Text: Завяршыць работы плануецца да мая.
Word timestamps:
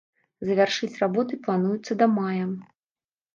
Завяршыць 0.47 0.89
работы 1.03 1.39
плануецца 1.49 1.99
да 2.01 2.09
мая. 2.17 2.49